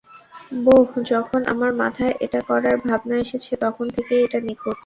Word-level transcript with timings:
বোহ, 0.61 0.81
যখন 1.11 1.41
আমার 1.53 1.71
মাথায় 1.81 2.13
এটা 2.25 2.39
করার 2.49 2.77
ভাবনা 2.85 3.15
এসেছে 3.17 3.51
তখন 3.63 3.85
থেকেই 3.95 4.21
এটা 4.23 4.39
নিখুঁত। 4.41 4.77